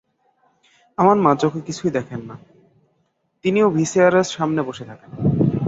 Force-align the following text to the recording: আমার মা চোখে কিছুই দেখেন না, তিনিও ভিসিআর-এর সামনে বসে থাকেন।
আমার 0.97 1.17
মা 1.25 1.31
চোখে 1.41 1.61
কিছুই 1.67 1.91
দেখেন 1.97 2.21
না, 2.29 2.35
তিনিও 3.45 3.67
ভিসিআর-এর 3.77 4.27
সামনে 4.35 4.61
বসে 4.69 4.83
থাকেন। 4.89 5.09